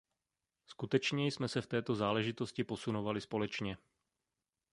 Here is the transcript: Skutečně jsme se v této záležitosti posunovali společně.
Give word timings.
Skutečně 0.65 1.27
jsme 1.27 1.47
se 1.47 1.61
v 1.61 1.67
této 1.67 1.95
záležitosti 1.95 2.63
posunovali 2.63 3.21
společně. 3.21 3.77